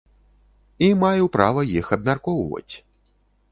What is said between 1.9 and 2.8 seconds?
абмяркоўваць.